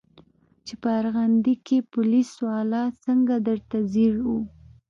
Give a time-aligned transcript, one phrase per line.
[0.65, 4.29] چې په ارغندې کښې پوليس والا څنګه درته ځير و.